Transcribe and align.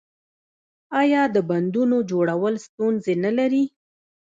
آیا 1.01 1.21
د 1.35 1.37
بندونو 1.49 1.97
جوړول 2.11 2.55
ستونزې 2.67 3.13
نلري؟ 3.23 3.63